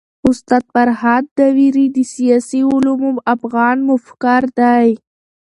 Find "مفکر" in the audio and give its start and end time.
3.89-4.41